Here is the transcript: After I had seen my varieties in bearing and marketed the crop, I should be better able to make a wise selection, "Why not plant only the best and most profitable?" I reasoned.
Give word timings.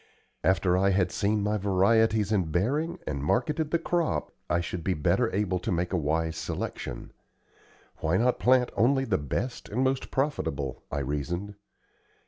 After 0.43 0.75
I 0.75 0.89
had 0.89 1.11
seen 1.11 1.43
my 1.43 1.57
varieties 1.59 2.31
in 2.31 2.45
bearing 2.51 2.97
and 3.05 3.23
marketed 3.23 3.69
the 3.69 3.77
crop, 3.77 4.31
I 4.49 4.59
should 4.59 4.83
be 4.83 4.95
better 4.95 5.31
able 5.31 5.59
to 5.59 5.71
make 5.71 5.93
a 5.93 5.95
wise 5.95 6.35
selection, 6.37 7.13
"Why 7.97 8.17
not 8.17 8.39
plant 8.39 8.71
only 8.75 9.05
the 9.05 9.19
best 9.19 9.69
and 9.69 9.83
most 9.83 10.09
profitable?" 10.09 10.81
I 10.91 11.01
reasoned. 11.01 11.53